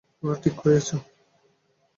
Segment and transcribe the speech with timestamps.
[0.17, 0.89] তোমরা ঠিক করিয়াছ?